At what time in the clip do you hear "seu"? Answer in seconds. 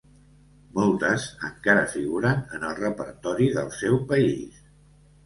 3.77-4.01